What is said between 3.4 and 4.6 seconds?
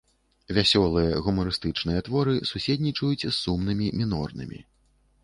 сумнымі, мінорнымі.